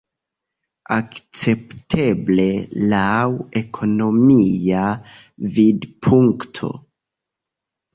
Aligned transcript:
Akcepteble, 0.95 2.47
laŭ 2.95 3.05
ekonomia 3.63 4.91
vidpunkto. 5.61 6.77